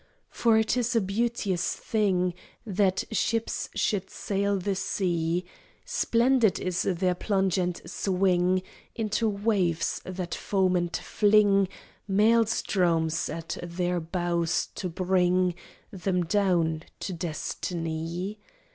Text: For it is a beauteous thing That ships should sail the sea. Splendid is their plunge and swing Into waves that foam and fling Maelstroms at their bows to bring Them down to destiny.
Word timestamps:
For 0.31 0.57
it 0.57 0.77
is 0.77 0.95
a 0.95 0.99
beauteous 0.99 1.75
thing 1.75 2.33
That 2.65 3.03
ships 3.11 3.69
should 3.75 4.09
sail 4.09 4.57
the 4.57 4.73
sea. 4.73 5.45
Splendid 5.85 6.59
is 6.59 6.81
their 6.81 7.13
plunge 7.13 7.59
and 7.59 7.79
swing 7.85 8.63
Into 8.95 9.29
waves 9.29 10.01
that 10.03 10.33
foam 10.33 10.75
and 10.75 10.97
fling 10.97 11.67
Maelstroms 12.07 13.29
at 13.29 13.59
their 13.61 13.99
bows 13.99 14.69
to 14.73 14.89
bring 14.89 15.53
Them 15.91 16.25
down 16.25 16.81
to 17.01 17.13
destiny. 17.13 18.39